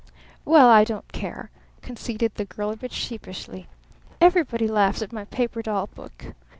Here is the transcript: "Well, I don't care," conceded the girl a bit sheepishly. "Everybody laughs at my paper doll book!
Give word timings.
"Well, 0.45 0.67
I 0.67 0.83
don't 0.83 1.07
care," 1.11 1.51
conceded 1.83 2.33
the 2.33 2.45
girl 2.45 2.71
a 2.71 2.75
bit 2.75 2.91
sheepishly. 2.91 3.67
"Everybody 4.19 4.67
laughs 4.67 5.03
at 5.03 5.13
my 5.13 5.25
paper 5.25 5.61
doll 5.61 5.85
book! 5.93 6.33